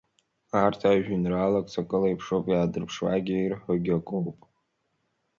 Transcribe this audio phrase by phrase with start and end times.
[0.63, 4.39] Арҭ аҩ-жәеинраалак ҵакыла еиԥшуп, иаадырԥшуагьы ирҳәогьы акоуп…